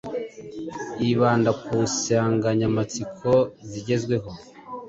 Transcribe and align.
Yibanda 1.01 1.51
ku 1.63 1.73
nsanganyamatsiko 1.85 3.31
zigezweho 3.69 4.29